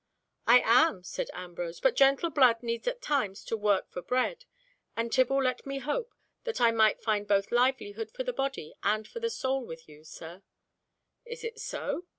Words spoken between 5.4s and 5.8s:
let me